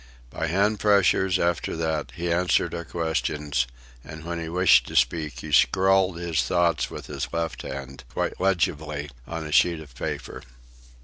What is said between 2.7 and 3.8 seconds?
our questions,